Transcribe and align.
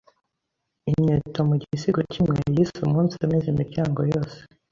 inyeto 0.91 1.39
mu 1.49 1.55
gisigo 1.61 2.01
kimwe 2.11 2.35
yise 2.53 2.79
“Umunsi 2.87 3.13
ameza 3.25 3.47
imiryango 3.53 3.99
yose” 4.11 4.39